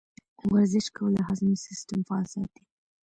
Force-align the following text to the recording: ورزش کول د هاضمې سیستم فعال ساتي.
ورزش 0.51 0.85
کول 0.95 1.11
د 1.15 1.19
هاضمې 1.27 1.57
سیستم 1.67 1.99
فعال 2.07 2.25
ساتي. 2.33 2.63